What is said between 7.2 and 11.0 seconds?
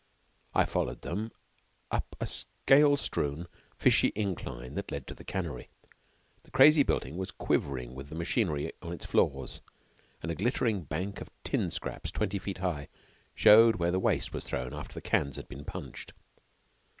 quivering with the machinery on its floors, and a glittering